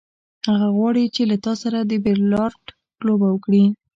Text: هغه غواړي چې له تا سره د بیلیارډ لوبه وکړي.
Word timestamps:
هغه 0.49 0.67
غواړي 0.77 1.05
چې 1.15 1.21
له 1.29 1.35
تا 1.45 1.53
سره 1.63 1.79
د 1.81 1.91
بیلیارډ 2.05 2.63
لوبه 3.05 3.27
وکړي. 3.31 3.63